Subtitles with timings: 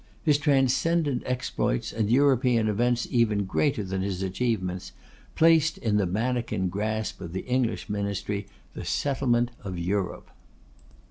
[0.23, 4.93] His transcendent exploits, and European events even greater than his achievements,
[5.35, 10.31] placed in the manikin grasp of the English ministry, the settlement of Europe.